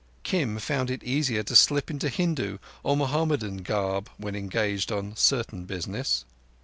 [0.23, 5.65] Kim found it easier to slip into Hindu or Mohammedan garb when engaged on certain
[5.65, 6.25] businesses.